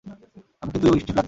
[0.05, 1.19] এমনকি তুইও, স্টিফলার।